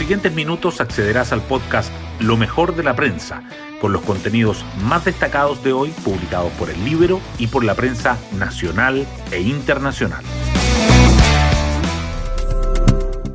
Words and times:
siguientes 0.00 0.32
minutos 0.32 0.80
accederás 0.80 1.30
al 1.30 1.42
podcast 1.42 1.92
Lo 2.20 2.38
mejor 2.38 2.74
de 2.74 2.82
la 2.82 2.96
prensa, 2.96 3.42
con 3.82 3.92
los 3.92 4.00
contenidos 4.00 4.64
más 4.82 5.04
destacados 5.04 5.62
de 5.62 5.74
hoy 5.74 5.90
publicados 6.02 6.50
por 6.52 6.70
el 6.70 6.82
Libro 6.86 7.20
y 7.38 7.48
por 7.48 7.64
la 7.64 7.74
prensa 7.74 8.16
nacional 8.38 9.06
e 9.30 9.42
internacional. 9.42 10.24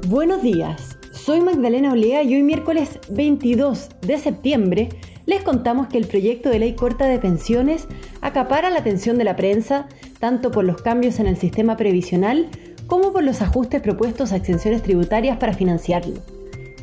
Buenos 0.08 0.42
días, 0.42 0.98
soy 1.12 1.42
Magdalena 1.42 1.92
Olea 1.92 2.24
y 2.24 2.34
hoy 2.34 2.42
miércoles 2.42 3.00
22 3.12 3.90
de 4.02 4.18
septiembre 4.18 4.90
les 5.28 5.44
contamos 5.44 5.88
que 5.88 6.00
el 6.00 6.08
proyecto 6.08 6.50
de 6.50 6.58
ley 6.58 6.74
corta 6.74 7.06
de 7.06 7.20
pensiones 7.20 7.88
acapara 8.22 8.72
la 8.72 8.80
atención 8.80 9.20
de 9.20 9.24
la 9.24 9.36
prensa 9.36 9.86
tanto 10.18 10.50
por 10.50 10.64
los 10.64 10.82
cambios 10.82 11.20
en 11.20 11.28
el 11.28 11.38
sistema 11.38 11.78
previsional 11.78 12.50
como 12.88 13.14
por 13.14 13.22
los 13.22 13.44
ajustes 13.44 13.84
propuestos 13.84 14.32
a 14.32 14.38
exenciones 14.38 14.82
tributarias 14.82 15.38
para 15.38 15.54
financiarlo. 15.54 16.35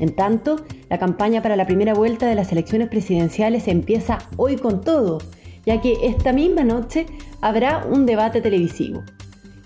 En 0.03 0.17
tanto, 0.17 0.57
la 0.91 0.99
campaña 0.99 1.43
para 1.43 1.55
la 1.55 1.65
primera 1.65 1.95
vuelta 1.95 2.27
de 2.27 2.35
las 2.35 2.51
elecciones 2.51 2.89
presidenciales 2.89 3.69
empieza 3.69 4.19
hoy 4.37 4.57
con 4.57 4.81
todo, 4.81 5.19
ya 5.65 5.81
que 5.81 5.97
esta 6.03 6.33
misma 6.33 6.65
noche 6.65 7.07
habrá 7.41 7.87
un 7.89 8.05
debate 8.05 8.41
televisivo. 8.41 9.05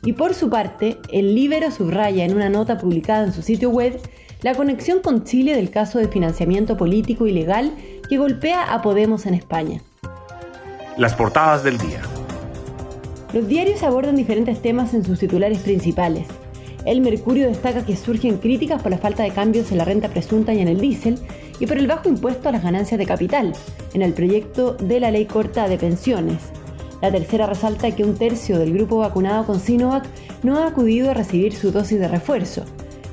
Y 0.04 0.12
por 0.12 0.34
su 0.34 0.50
parte, 0.50 0.98
el 1.10 1.34
Libero 1.34 1.70
subraya 1.70 2.26
en 2.26 2.34
una 2.34 2.50
nota 2.50 2.76
publicada 2.76 3.24
en 3.24 3.32
su 3.32 3.40
sitio 3.40 3.70
web 3.70 3.98
la 4.42 4.54
conexión 4.54 5.00
con 5.00 5.24
Chile 5.24 5.56
del 5.56 5.70
caso 5.70 5.98
de 5.98 6.08
financiamiento 6.08 6.76
político 6.76 7.26
ilegal 7.26 7.72
que 8.06 8.18
golpea 8.18 8.74
a 8.74 8.82
Podemos 8.82 9.24
en 9.24 9.32
España. 9.32 9.80
Las 10.98 11.14
portadas 11.14 11.64
del 11.64 11.78
día. 11.78 12.02
Los 13.32 13.48
diarios 13.48 13.82
abordan 13.82 14.16
diferentes 14.16 14.60
temas 14.60 14.92
en 14.92 15.02
sus 15.02 15.18
titulares 15.18 15.60
principales. 15.60 16.26
El 16.86 17.00
Mercurio 17.00 17.48
destaca 17.48 17.84
que 17.84 17.96
surgen 17.96 18.38
críticas 18.38 18.80
por 18.80 18.92
la 18.92 18.98
falta 18.98 19.24
de 19.24 19.32
cambios 19.32 19.72
en 19.72 19.78
la 19.78 19.84
renta 19.84 20.08
presunta 20.08 20.54
y 20.54 20.60
en 20.60 20.68
el 20.68 20.80
diésel 20.80 21.18
y 21.58 21.66
por 21.66 21.78
el 21.78 21.88
bajo 21.88 22.08
impuesto 22.08 22.48
a 22.48 22.52
las 22.52 22.62
ganancias 22.62 22.96
de 22.96 23.06
capital 23.06 23.52
en 23.92 24.02
el 24.02 24.12
proyecto 24.12 24.74
de 24.74 25.00
la 25.00 25.10
ley 25.10 25.26
corta 25.26 25.68
de 25.68 25.78
pensiones. 25.78 26.38
La 27.02 27.10
tercera 27.10 27.46
resalta 27.46 27.90
que 27.90 28.04
un 28.04 28.14
tercio 28.14 28.60
del 28.60 28.72
grupo 28.72 28.98
vacunado 28.98 29.44
con 29.46 29.58
Sinovac 29.58 30.06
no 30.44 30.58
ha 30.58 30.68
acudido 30.68 31.10
a 31.10 31.14
recibir 31.14 31.54
su 31.54 31.72
dosis 31.72 31.98
de 31.98 32.06
refuerzo. 32.06 32.64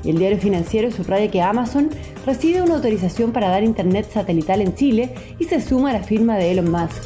Y 0.04 0.12
el 0.12 0.20
diario 0.20 0.38
financiero 0.38 0.92
subraya 0.92 1.32
que 1.32 1.42
Amazon 1.42 1.90
recibe 2.28 2.62
una 2.62 2.76
autorización 2.76 3.32
para 3.32 3.50
dar 3.50 3.64
internet 3.64 4.08
satelital 4.14 4.62
en 4.62 4.76
Chile 4.76 5.16
y 5.40 5.46
se 5.46 5.60
suma 5.60 5.90
a 5.90 5.94
la 5.94 6.04
firma 6.04 6.38
de 6.38 6.52
Elon 6.52 6.70
Musk. 6.70 7.06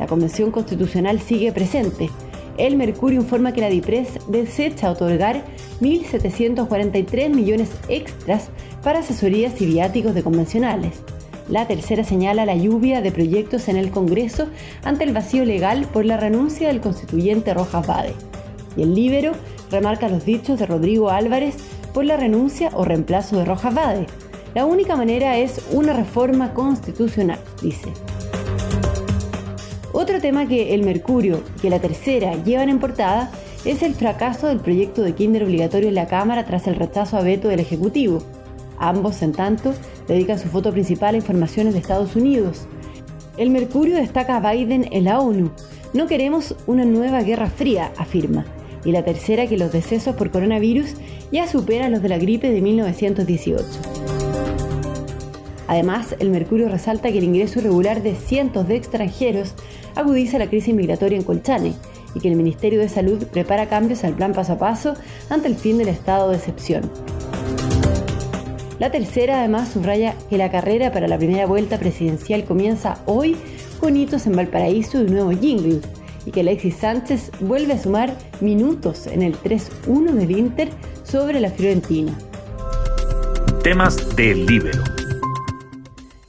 La 0.00 0.08
Convención 0.08 0.50
Constitucional 0.50 1.20
sigue 1.20 1.52
presente. 1.52 2.10
El 2.60 2.76
Mercurio 2.76 3.22
informa 3.22 3.54
que 3.54 3.62
la 3.62 3.70
DIPRES 3.70 4.28
desecha 4.28 4.90
otorgar 4.90 5.44
1.743 5.80 7.30
millones 7.30 7.70
extras 7.88 8.50
para 8.82 8.98
asesorías 8.98 9.58
y 9.62 9.66
viáticos 9.66 10.14
de 10.14 10.22
convencionales. 10.22 11.00
La 11.48 11.66
tercera 11.66 12.04
señala 12.04 12.44
la 12.44 12.54
lluvia 12.54 13.00
de 13.00 13.12
proyectos 13.12 13.68
en 13.68 13.78
el 13.78 13.90
Congreso 13.90 14.48
ante 14.84 15.04
el 15.04 15.14
vacío 15.14 15.46
legal 15.46 15.86
por 15.90 16.04
la 16.04 16.18
renuncia 16.18 16.68
del 16.68 16.82
constituyente 16.82 17.54
Rojas 17.54 17.86
Bade. 17.86 18.12
Y 18.76 18.82
el 18.82 18.94
Libero 18.94 19.32
remarca 19.70 20.10
los 20.10 20.26
dichos 20.26 20.58
de 20.58 20.66
Rodrigo 20.66 21.08
Álvarez 21.08 21.56
por 21.94 22.04
la 22.04 22.18
renuncia 22.18 22.68
o 22.74 22.84
reemplazo 22.84 23.38
de 23.38 23.46
Rojas 23.46 23.74
Bade. 23.74 24.06
La 24.54 24.66
única 24.66 24.96
manera 24.96 25.38
es 25.38 25.62
una 25.72 25.94
reforma 25.94 26.52
constitucional, 26.52 27.38
dice. 27.62 27.88
Otro 30.00 30.18
tema 30.18 30.48
que 30.48 30.72
el 30.72 30.82
Mercurio 30.82 31.42
y 31.58 31.60
que 31.60 31.68
la 31.68 31.78
tercera 31.78 32.32
llevan 32.42 32.70
en 32.70 32.78
portada 32.78 33.30
es 33.66 33.82
el 33.82 33.92
fracaso 33.94 34.46
del 34.46 34.58
proyecto 34.58 35.02
de 35.02 35.14
kinder 35.14 35.44
obligatorio 35.44 35.90
en 35.90 35.94
la 35.94 36.06
Cámara 36.06 36.46
tras 36.46 36.66
el 36.66 36.76
rechazo 36.76 37.18
a 37.18 37.22
veto 37.22 37.48
del 37.48 37.60
Ejecutivo. 37.60 38.22
Ambos, 38.78 39.20
en 39.20 39.32
tanto, 39.32 39.74
dedican 40.08 40.38
su 40.38 40.48
foto 40.48 40.72
principal 40.72 41.14
a 41.14 41.18
informaciones 41.18 41.74
de 41.74 41.80
Estados 41.80 42.16
Unidos. 42.16 42.66
El 43.36 43.50
Mercurio 43.50 43.96
destaca 43.96 44.38
a 44.38 44.52
Biden 44.52 44.88
en 44.90 45.04
la 45.04 45.20
ONU. 45.20 45.50
No 45.92 46.06
queremos 46.06 46.56
una 46.66 46.86
nueva 46.86 47.20
guerra 47.20 47.50
fría, 47.50 47.92
afirma. 47.98 48.46
Y 48.86 48.92
la 48.92 49.04
tercera 49.04 49.48
que 49.48 49.58
los 49.58 49.70
decesos 49.70 50.16
por 50.16 50.30
coronavirus 50.30 50.94
ya 51.30 51.46
superan 51.46 51.92
los 51.92 52.00
de 52.00 52.08
la 52.08 52.16
gripe 52.16 52.50
de 52.50 52.62
1918. 52.62 53.99
Además, 55.70 56.16
el 56.18 56.30
Mercurio 56.30 56.68
resalta 56.68 57.12
que 57.12 57.18
el 57.18 57.24
ingreso 57.24 57.60
irregular 57.60 58.02
de 58.02 58.16
cientos 58.16 58.66
de 58.66 58.74
extranjeros 58.74 59.54
agudiza 59.94 60.36
la 60.36 60.48
crisis 60.48 60.74
migratoria 60.74 61.16
en 61.16 61.22
Colchane 61.22 61.74
y 62.12 62.18
que 62.18 62.26
el 62.26 62.34
Ministerio 62.34 62.80
de 62.80 62.88
Salud 62.88 63.24
prepara 63.26 63.68
cambios 63.68 64.02
al 64.02 64.14
plan 64.14 64.32
paso 64.32 64.54
a 64.54 64.58
paso 64.58 64.94
ante 65.28 65.46
el 65.46 65.54
fin 65.54 65.78
del 65.78 65.86
estado 65.86 66.30
de 66.30 66.38
excepción. 66.38 66.90
La 68.80 68.90
tercera 68.90 69.38
además 69.38 69.68
subraya 69.68 70.16
que 70.28 70.38
la 70.38 70.50
carrera 70.50 70.90
para 70.90 71.06
la 71.06 71.18
primera 71.18 71.46
vuelta 71.46 71.78
presidencial 71.78 72.42
comienza 72.42 72.98
hoy 73.06 73.36
con 73.78 73.96
hitos 73.96 74.26
en 74.26 74.34
Valparaíso 74.34 75.00
y 75.00 75.06
nuevo 75.06 75.30
jingle, 75.30 75.82
y 76.26 76.32
que 76.32 76.40
Alexis 76.40 76.78
Sánchez 76.78 77.30
vuelve 77.38 77.74
a 77.74 77.78
sumar 77.78 78.12
minutos 78.40 79.06
en 79.06 79.22
el 79.22 79.36
3-1 79.36 80.14
del 80.14 80.32
Inter 80.32 80.68
sobre 81.04 81.38
la 81.38 81.50
Fiorentina. 81.50 82.12
Temas 83.62 84.16
del 84.16 84.46
Libero. 84.46 84.99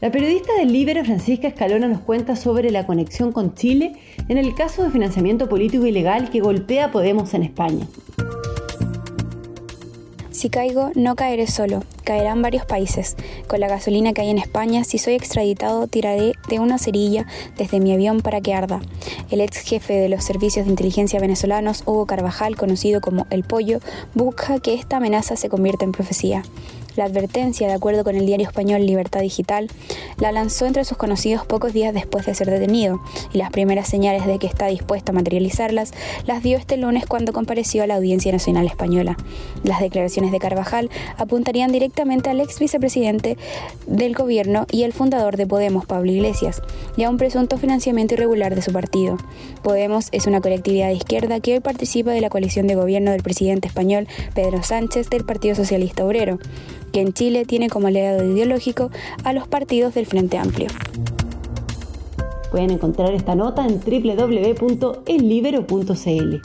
La 0.01 0.12
periodista 0.12 0.51
del 0.56 0.73
Libero, 0.73 1.06
Francisca 1.06 1.47
Escalona, 1.47 1.88
nos 1.88 2.01
cuenta 2.01 2.35
sobre 2.35 2.72
la 2.72 2.88
conexión 2.88 3.31
con 3.31 3.53
Chile 3.53 3.94
en 4.29 4.39
el 4.39 4.56
caso 4.56 4.84
de 4.84 4.89
financiamiento 4.89 5.47
político 5.47 5.85
ilegal 5.85 6.31
que 6.31 6.39
golpea 6.39 6.91
Podemos 6.91 7.35
en 7.35 7.44
España. 7.44 7.85
Si 10.31 10.50
caigo, 10.50 10.89
no 10.95 11.16
caeré 11.16 11.45
solo, 11.45 11.84
caerán 12.03 12.41
varios 12.41 12.66
países. 12.66 13.16
Con 13.47 13.59
la 13.59 13.67
gasolina 13.67 14.12
que 14.13 14.22
hay 14.22 14.31
en 14.31 14.39
España, 14.39 14.84
si 14.85 14.97
soy 14.97 15.13
extraditado, 15.13 15.85
tiraré 15.85 16.31
de 16.50 16.59
una 16.59 16.79
cerilla 16.79 17.28
desde 17.59 17.79
mi 17.79 17.94
avión 17.94 18.22
para 18.22 18.41
que 18.41 18.56
arda. 18.56 18.81
El 19.29 19.39
ex 19.39 19.59
jefe 19.59 19.94
de 19.94 20.09
los 20.09 20.23
servicios 20.23 20.66
de 20.66 20.72
inteligencia 20.72 21.19
venezolanos, 21.19 21.83
Hugo 21.85 22.07
Carvajal, 22.07 22.56
conocido 22.56 23.01
como 23.01 23.28
El 23.29 23.44
Pollo, 23.44 23.81
busca 24.16 24.59
que 24.62 24.73
esta 24.73 24.97
amenaza 24.97 25.35
se 25.35 25.47
convierta 25.47 25.85
en 25.85 25.91
profecía. 25.91 26.41
La 26.97 27.06
advertencia, 27.06 27.68
de 27.68 27.74
acuerdo 27.74 28.03
con 28.03 28.16
el 28.16 28.25
diario 28.25 28.46
español 28.46 28.85
Libertad 28.85 29.22
Digital, 29.22 29.69
la 30.19 30.31
lanzó 30.34 30.66
entre 30.66 30.84
sus 30.84 30.97
conocidos 30.97 31.46
pocos 31.46 31.72
días 31.72 31.94
después 31.94 32.25
de 32.25 32.35
ser 32.35 32.50
detenido, 32.50 33.02
y 33.34 33.38
las 33.38 33.50
primeras 33.50 33.88
señales 33.88 34.25
de 34.25 34.40
que 34.40 34.47
está 34.47 34.68
dispuesto 34.68 35.12
a 35.12 35.16
materializarlas 35.16 35.94
las 36.25 36.44
dio 36.44 36.57
este 36.57 36.75
lunes 36.75 37.06
cuando 37.06 37.31
compareció 37.31 37.84
a 37.84 37.88
la 37.88 37.96
Audiencia 37.96 38.31
Nacional 38.31 38.68
Española. 38.68 39.16
Las 39.63 39.80
declaraciones 39.80 40.34
de 40.34 40.40
Carvajal 40.40 40.90
apuntarían 41.18 41.72
directamente 41.72 42.30
al 42.30 42.41
ex 42.41 42.59
vicepresidente 42.59 43.38
del 43.88 44.13
gobierno 44.13 44.66
y 44.69 44.84
el 44.84 44.91
fundador 44.91 45.38
de 45.38 45.47
Podemos, 45.47 45.85
Pablo 45.85 46.12
Iglesias, 46.12 46.62
y 46.97 47.03
a 47.03 47.09
un 47.09 47.18
presunto 47.18 47.57
financiamiento 47.57 48.16
irregular 48.16 48.53
de 48.53 48.62
su 48.62 48.74
partido. 48.74 49.18
Podemos 49.63 50.09
es 50.12 50.28
una 50.28 50.41
colectividad 50.41 50.88
de 50.88 50.96
izquierda 50.96 51.40
que 51.40 51.53
hoy 51.53 51.59
participa 51.62 52.12
de 52.12 52.22
la 52.22 52.30
coalición 52.30 52.68
de 52.68 52.75
gobierno 52.75 53.12
del 53.12 53.24
presidente 53.24 53.69
español 53.69 54.07
Pedro 54.34 54.62
Sánchez 54.63 55.09
del 55.09 55.24
Partido 55.24 55.56
Socialista 55.56 56.06
Obrero 56.06 56.40
que 56.91 57.02
en 57.02 57.13
Chile 57.13 57.46
tiene 57.46 57.69
como 57.69 57.88
aliado 57.88 58.25
ideológico 58.25 58.91
a 59.24 59.34
los 59.34 59.47
partidos 59.47 59.94
del 59.94 60.06
Frente 60.06 60.38
Amplio. 60.38 60.68
Pueden 62.52 62.72
encontrar 62.72 63.13
esta 63.13 63.34
nota 63.34 63.66
en 63.66 63.79
www.ellibero.cl. 63.79 66.41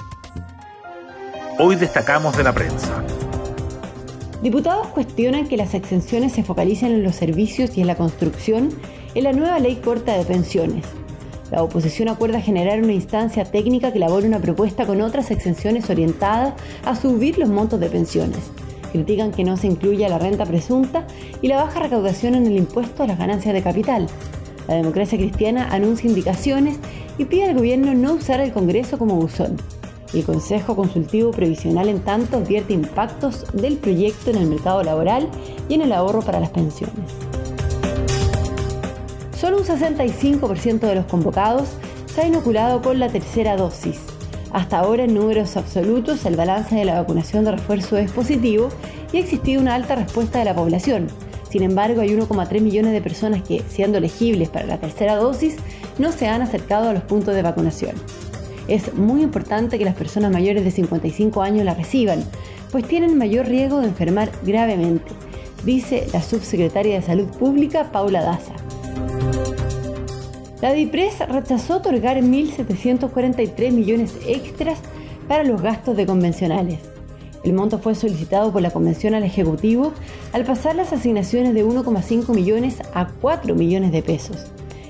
Hoy 1.58 1.76
destacamos 1.76 2.36
de 2.36 2.44
la 2.44 2.52
prensa. 2.52 3.02
Diputados 4.42 4.88
cuestionan 4.88 5.48
que 5.48 5.56
las 5.56 5.74
exenciones 5.74 6.32
se 6.32 6.44
focalicen 6.44 6.92
en 6.92 7.02
los 7.02 7.16
servicios 7.16 7.76
y 7.76 7.80
en 7.80 7.88
la 7.88 7.96
construcción 7.96 8.68
en 9.14 9.24
la 9.24 9.32
nueva 9.32 9.58
ley 9.58 9.76
corta 9.76 10.16
de 10.16 10.24
pensiones. 10.24 10.84
La 11.50 11.62
oposición 11.62 12.08
acuerda 12.08 12.40
generar 12.40 12.82
una 12.82 12.92
instancia 12.92 13.44
técnica 13.44 13.90
que 13.90 13.98
elabore 13.98 14.26
una 14.26 14.40
propuesta 14.40 14.86
con 14.86 15.00
otras 15.00 15.30
exenciones 15.30 15.88
orientadas 15.90 16.54
a 16.84 16.94
subir 16.94 17.38
los 17.38 17.48
montos 17.48 17.80
de 17.80 17.88
pensiones 17.88 18.50
critican 18.96 19.32
que 19.32 19.44
no 19.44 19.56
se 19.56 19.66
incluya 19.66 20.08
la 20.08 20.18
renta 20.18 20.44
presunta 20.44 21.06
y 21.40 21.48
la 21.48 21.56
baja 21.56 21.80
recaudación 21.80 22.34
en 22.34 22.46
el 22.46 22.56
impuesto 22.56 23.02
a 23.02 23.06
las 23.06 23.18
ganancias 23.18 23.54
de 23.54 23.62
capital. 23.62 24.06
La 24.68 24.74
democracia 24.74 25.16
cristiana 25.16 25.68
anuncia 25.70 26.08
indicaciones 26.08 26.78
y 27.18 27.24
pide 27.24 27.44
al 27.44 27.54
gobierno 27.54 27.94
no 27.94 28.14
usar 28.14 28.40
el 28.40 28.52
Congreso 28.52 28.98
como 28.98 29.16
buzón. 29.16 29.56
El 30.12 30.24
Consejo 30.24 30.76
Consultivo 30.76 31.30
Previsional, 31.30 31.88
en 31.88 32.00
tanto, 32.00 32.38
advierte 32.38 32.72
impactos 32.72 33.44
del 33.52 33.76
proyecto 33.76 34.30
en 34.30 34.38
el 34.38 34.46
mercado 34.46 34.82
laboral 34.82 35.28
y 35.68 35.74
en 35.74 35.82
el 35.82 35.92
ahorro 35.92 36.22
para 36.22 36.40
las 36.40 36.50
pensiones. 36.50 37.12
Solo 39.38 39.58
un 39.58 39.64
65% 39.64 40.80
de 40.80 40.94
los 40.94 41.04
convocados 41.06 41.68
se 42.06 42.22
ha 42.22 42.26
inoculado 42.26 42.80
con 42.82 42.98
la 42.98 43.08
tercera 43.08 43.56
dosis. 43.56 44.15
Hasta 44.56 44.78
ahora, 44.78 45.04
en 45.04 45.12
números 45.12 45.58
absolutos, 45.58 46.24
el 46.24 46.34
balance 46.34 46.74
de 46.74 46.86
la 46.86 46.94
vacunación 46.94 47.44
de 47.44 47.50
refuerzo 47.50 47.98
es 47.98 48.10
positivo 48.10 48.70
y 49.12 49.18
ha 49.18 49.20
existido 49.20 49.60
una 49.60 49.74
alta 49.74 49.96
respuesta 49.96 50.38
de 50.38 50.46
la 50.46 50.54
población. 50.54 51.08
Sin 51.50 51.62
embargo, 51.62 52.00
hay 52.00 52.16
1,3 52.16 52.62
millones 52.62 52.94
de 52.94 53.02
personas 53.02 53.42
que, 53.42 53.62
siendo 53.68 53.98
elegibles 53.98 54.48
para 54.48 54.64
la 54.64 54.78
tercera 54.78 55.16
dosis, 55.16 55.56
no 55.98 56.10
se 56.10 56.28
han 56.28 56.40
acercado 56.40 56.88
a 56.88 56.94
los 56.94 57.02
puntos 57.02 57.34
de 57.34 57.42
vacunación. 57.42 57.96
Es 58.66 58.94
muy 58.94 59.20
importante 59.20 59.76
que 59.76 59.84
las 59.84 59.94
personas 59.94 60.32
mayores 60.32 60.64
de 60.64 60.70
55 60.70 61.42
años 61.42 61.66
la 61.66 61.74
reciban, 61.74 62.24
pues 62.72 62.88
tienen 62.88 63.18
mayor 63.18 63.48
riesgo 63.48 63.80
de 63.80 63.88
enfermar 63.88 64.30
gravemente. 64.42 65.12
dice 65.66 66.06
la 66.14 66.22
subsecretaria 66.22 66.94
de 66.94 67.02
Salud 67.02 67.26
Pública, 67.26 67.92
Paula 67.92 68.22
Daza. 68.22 68.65
La 70.62 70.72
DIPRES 70.72 71.28
rechazó 71.28 71.76
otorgar 71.76 72.16
1.743 72.16 73.72
millones 73.72 74.16
extras 74.26 74.78
para 75.28 75.44
los 75.44 75.60
gastos 75.60 75.98
de 75.98 76.06
convencionales. 76.06 76.78
El 77.44 77.52
monto 77.52 77.78
fue 77.78 77.94
solicitado 77.94 78.50
por 78.52 78.62
la 78.62 78.70
Convención 78.70 79.14
al 79.14 79.22
Ejecutivo 79.22 79.92
al 80.32 80.44
pasar 80.44 80.74
las 80.74 80.94
asignaciones 80.94 81.52
de 81.52 81.64
1,5 81.64 82.34
millones 82.34 82.78
a 82.94 83.06
4 83.20 83.54
millones 83.54 83.92
de 83.92 84.02
pesos. 84.02 84.46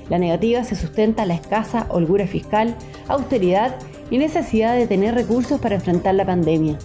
La 0.08 0.18
negativa 0.18 0.62
se 0.62 0.76
sustenta 0.76 1.24
a 1.24 1.26
la 1.26 1.34
escasa 1.34 1.86
holgura 1.90 2.28
fiscal, 2.28 2.76
austeridad 3.08 3.76
y 4.08 4.19
necesidad 4.19 4.76
de 4.76 4.86
tener 4.86 5.14
recursos 5.14 5.60
para 5.60 5.74
enfrentar 5.74 6.14
la 6.14 6.24
pandemia. 6.24 6.78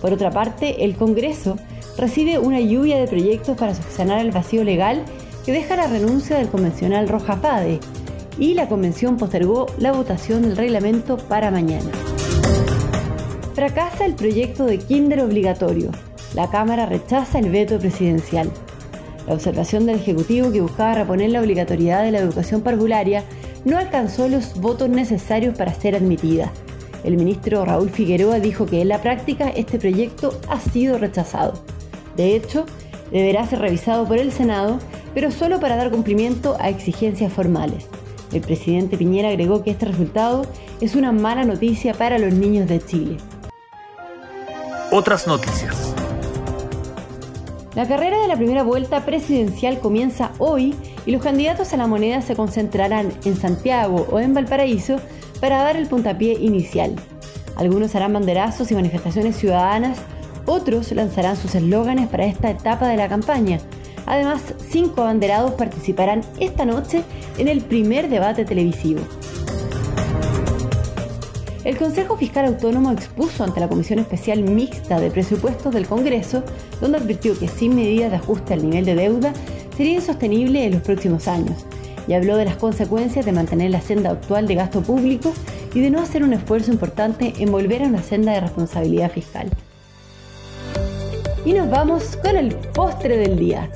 Por 0.00 0.12
otra 0.12 0.30
parte, 0.30 0.84
el 0.84 0.94
Congreso 0.94 1.56
recibe 1.98 2.38
una 2.38 2.60
lluvia 2.60 2.98
de 2.98 3.08
proyectos 3.08 3.56
para 3.56 3.74
subsanar 3.74 4.20
el 4.20 4.30
vacío 4.30 4.62
legal 4.62 5.02
que 5.44 5.50
deja 5.50 5.74
la 5.74 5.88
renuncia 5.88 6.38
del 6.38 6.48
convencional 6.48 7.08
Roja 7.08 7.36
Fade 7.36 7.80
y 8.40 8.54
la 8.54 8.68
convención 8.68 9.18
postergó 9.18 9.66
la 9.78 9.92
votación 9.92 10.42
del 10.42 10.56
reglamento 10.56 11.18
para 11.18 11.52
mañana. 11.52 11.90
Fracasa 13.54 14.06
el 14.06 14.14
proyecto 14.14 14.64
de 14.64 14.78
kinder 14.78 15.20
obligatorio. 15.20 15.90
La 16.34 16.50
Cámara 16.50 16.86
rechaza 16.86 17.38
el 17.38 17.50
veto 17.50 17.78
presidencial. 17.78 18.50
La 19.26 19.34
observación 19.34 19.84
del 19.84 19.96
Ejecutivo 19.96 20.50
que 20.50 20.62
buscaba 20.62 20.94
reponer 20.94 21.30
la 21.30 21.42
obligatoriedad 21.42 22.02
de 22.02 22.12
la 22.12 22.20
educación 22.20 22.62
parvularia 22.62 23.24
no 23.66 23.76
alcanzó 23.76 24.26
los 24.28 24.58
votos 24.58 24.88
necesarios 24.88 25.56
para 25.56 25.74
ser 25.74 25.94
admitida. 25.94 26.50
El 27.04 27.18
ministro 27.18 27.64
Raúl 27.66 27.90
Figueroa 27.90 28.40
dijo 28.40 28.64
que 28.64 28.80
en 28.80 28.88
la 28.88 29.02
práctica 29.02 29.50
este 29.50 29.78
proyecto 29.78 30.40
ha 30.48 30.58
sido 30.60 30.96
rechazado. 30.96 31.62
De 32.16 32.34
hecho, 32.34 32.64
deberá 33.10 33.46
ser 33.46 33.58
revisado 33.58 34.06
por 34.06 34.16
el 34.18 34.32
Senado, 34.32 34.78
pero 35.12 35.30
solo 35.30 35.60
para 35.60 35.76
dar 35.76 35.90
cumplimiento 35.90 36.56
a 36.58 36.70
exigencias 36.70 37.32
formales. 37.32 37.86
El 38.32 38.42
presidente 38.42 38.96
Piñera 38.96 39.28
agregó 39.28 39.62
que 39.62 39.70
este 39.70 39.86
resultado 39.86 40.46
es 40.80 40.94
una 40.94 41.12
mala 41.12 41.44
noticia 41.44 41.94
para 41.94 42.18
los 42.18 42.32
niños 42.32 42.68
de 42.68 42.84
Chile. 42.84 43.16
Otras 44.92 45.26
noticias. 45.26 45.94
La 47.74 47.86
carrera 47.86 48.20
de 48.20 48.28
la 48.28 48.36
primera 48.36 48.62
vuelta 48.62 49.04
presidencial 49.04 49.78
comienza 49.78 50.32
hoy 50.38 50.74
y 51.06 51.12
los 51.12 51.22
candidatos 51.22 51.72
a 51.72 51.76
la 51.76 51.86
moneda 51.86 52.20
se 52.20 52.34
concentrarán 52.34 53.12
en 53.24 53.36
Santiago 53.36 54.06
o 54.10 54.18
en 54.18 54.34
Valparaíso 54.34 54.96
para 55.40 55.62
dar 55.62 55.76
el 55.76 55.86
puntapié 55.86 56.34
inicial. 56.34 56.96
Algunos 57.56 57.94
harán 57.94 58.12
banderazos 58.12 58.70
y 58.70 58.74
manifestaciones 58.74 59.36
ciudadanas, 59.36 59.98
otros 60.46 60.90
lanzarán 60.92 61.36
sus 61.36 61.54
eslóganes 61.54 62.08
para 62.08 62.24
esta 62.24 62.50
etapa 62.50 62.88
de 62.88 62.96
la 62.96 63.08
campaña. 63.08 63.60
Además, 64.06 64.42
cinco 64.70 65.02
abanderados 65.02 65.52
participarán 65.52 66.22
esta 66.38 66.64
noche 66.64 67.02
en 67.38 67.48
el 67.48 67.60
primer 67.60 68.08
debate 68.08 68.44
televisivo. 68.44 69.00
El 71.62 71.76
Consejo 71.76 72.16
Fiscal 72.16 72.46
Autónomo 72.46 72.90
expuso 72.90 73.44
ante 73.44 73.60
la 73.60 73.68
Comisión 73.68 73.98
Especial 73.98 74.42
Mixta 74.42 74.98
de 74.98 75.10
Presupuestos 75.10 75.74
del 75.74 75.86
Congreso, 75.86 76.42
donde 76.80 76.96
advirtió 76.96 77.38
que 77.38 77.48
sin 77.48 77.76
medidas 77.76 78.10
de 78.10 78.16
ajuste 78.16 78.54
al 78.54 78.64
nivel 78.64 78.86
de 78.86 78.94
deuda 78.94 79.34
sería 79.76 79.94
insostenible 79.94 80.64
en 80.64 80.72
los 80.72 80.82
próximos 80.82 81.28
años, 81.28 81.66
y 82.08 82.14
habló 82.14 82.36
de 82.36 82.46
las 82.46 82.56
consecuencias 82.56 83.26
de 83.26 83.32
mantener 83.32 83.70
la 83.70 83.82
senda 83.82 84.10
actual 84.10 84.48
de 84.48 84.54
gasto 84.54 84.80
público 84.80 85.34
y 85.74 85.80
de 85.80 85.90
no 85.90 86.00
hacer 86.00 86.22
un 86.22 86.32
esfuerzo 86.32 86.72
importante 86.72 87.34
en 87.38 87.52
volver 87.52 87.82
a 87.82 87.88
una 87.88 88.02
senda 88.02 88.32
de 88.32 88.40
responsabilidad 88.40 89.10
fiscal. 89.10 89.50
Y 91.44 91.52
nos 91.52 91.70
vamos 91.70 92.16
con 92.16 92.36
el 92.36 92.54
postre 92.54 93.18
del 93.18 93.38
día. 93.38 93.70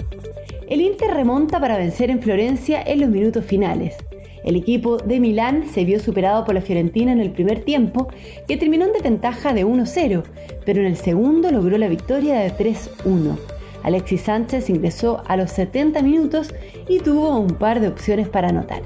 El 0.69 0.81
Inter 0.81 1.12
remonta 1.12 1.61
para 1.61 1.76
vencer 1.76 2.11
en 2.11 2.22
Florencia 2.22 2.82
en 2.84 3.00
los 3.00 3.11
minutos 3.11 3.44
finales. 3.44 3.96
El 4.44 4.56
equipo 4.56 4.96
de 4.96 5.20
Milán 5.20 5.66
se 5.69 5.84
vio 5.84 6.00
superado 6.00 6.44
por 6.44 6.55
la 6.55 6.62
Fiorentina 6.62 7.12
en 7.12 7.20
el 7.20 7.31
primer 7.31 7.64
tiempo, 7.64 8.08
que 8.49 8.56
terminó 8.56 8.87
en 8.87 8.93
desventaja 8.93 9.52
de 9.52 9.66
1-0, 9.66 10.22
pero 10.64 10.81
en 10.81 10.87
el 10.87 10.96
segundo 10.96 11.50
logró 11.50 11.76
la 11.76 11.88
victoria 11.88 12.40
de 12.40 12.50
3-1. 12.52 13.38
Alexis 13.82 14.22
Sánchez 14.22 14.70
ingresó 14.70 15.22
a 15.26 15.37
los 15.37 15.50
70 15.50 16.00
minutos 16.02 16.55
y 16.88 17.00
tuvo 17.00 17.38
un 17.38 17.55
par 17.55 17.81
de 17.81 17.88
opciones 17.88 18.28
para 18.28 18.49
anotar. 18.49 18.82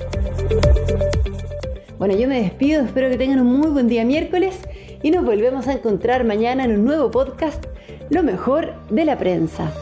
Bueno, 1.99 2.17
yo 2.17 2.29
me 2.29 2.41
despido, 2.43 2.83
espero 2.83 3.09
que 3.09 3.19
tengan 3.19 3.41
un 3.41 3.59
muy 3.59 3.69
buen 3.69 3.89
día 3.89 4.05
miércoles 4.05 4.61
y 5.03 5.11
nos 5.13 5.25
volvemos 5.25 5.69
a 5.69 5.75
encontrar 5.75 6.25
mañana 6.25 6.65
en 6.65 6.73
un 6.73 6.85
nuevo 6.85 7.11
podcast, 7.11 7.65
Lo 8.11 8.23
mejor 8.23 8.75
de 8.91 9.05
la 9.05 9.19
prensa. 9.19 9.73